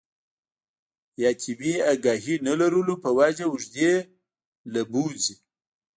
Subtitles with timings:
[1.21, 3.93] يا طبي اګاهي نۀ لرلو پۀ وجه اوږدې
[4.73, 5.35] له بوځي